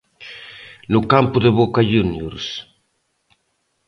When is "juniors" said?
1.93-2.47